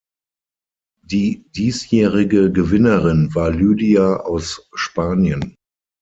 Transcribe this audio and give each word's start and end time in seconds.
Die 1.03 1.45
diesjährige 1.51 2.51
Gewinnerin 2.51 3.35
war 3.35 3.51
Lydia 3.51 4.15
aus 4.21 4.67
Spanien. 4.73 5.53